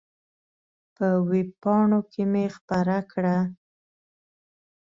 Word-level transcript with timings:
په 0.95 1.07
وېب 1.29 1.49
پاڼو 1.61 1.99
کې 2.11 2.23
مې 2.31 2.45
خپره 2.57 2.95
کړه. 3.11 3.37